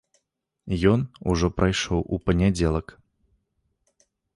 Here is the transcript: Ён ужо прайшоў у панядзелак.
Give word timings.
Ён 0.93 0.99
ужо 1.35 1.47
прайшоў 1.61 1.99
у 2.17 2.21
панядзелак. 2.25 2.87